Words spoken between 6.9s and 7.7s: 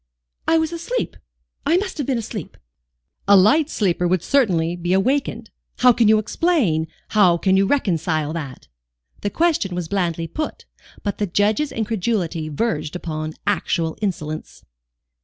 how can you